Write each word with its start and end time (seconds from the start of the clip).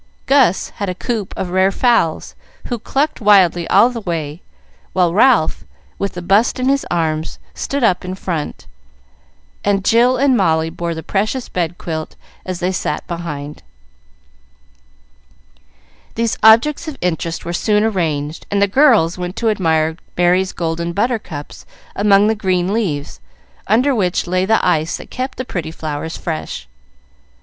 Gus 0.25 0.69
had 0.77 0.89
a 0.89 0.95
coop 0.95 1.31
of 1.37 1.51
rare 1.51 1.71
fowls, 1.71 2.33
who 2.69 2.79
clucked 2.79 3.21
wildly 3.21 3.67
all 3.67 3.91
the 3.91 4.01
way, 4.01 4.41
while 4.93 5.13
Ralph, 5.13 5.63
with 5.99 6.13
the 6.13 6.23
bust 6.23 6.59
in 6.59 6.69
his 6.69 6.83
arms, 6.89 7.37
stood 7.53 7.83
up 7.83 8.03
in 8.03 8.15
front, 8.15 8.65
and 9.63 9.85
Jill 9.85 10.17
and 10.17 10.35
Molly 10.35 10.71
bore 10.71 10.95
the 10.95 11.03
precious 11.03 11.49
bedquilt, 11.49 12.15
as 12.47 12.59
they 12.61 12.71
sat 12.71 13.05
behind. 13.05 13.61
These 16.15 16.35
objects 16.41 16.87
of 16.87 16.97
interest 16.99 17.45
were 17.45 17.53
soon 17.53 17.83
arranged, 17.83 18.47
and 18.49 18.59
the 18.59 18.67
girls 18.67 19.19
went 19.19 19.35
to 19.35 19.51
admire 19.51 19.97
Merry's 20.17 20.51
golden 20.51 20.93
butter 20.93 21.19
cups 21.19 21.63
among 21.95 22.25
the 22.25 22.33
green 22.33 22.73
leaves, 22.73 23.19
under 23.67 23.93
which 23.93 24.25
lay 24.25 24.45
the 24.47 24.65
ice 24.65 24.97
that 24.97 25.11
kept 25.11 25.37
the 25.37 25.45
pretty 25.45 25.69
flowers 25.69 26.17
fresh. 26.17 26.67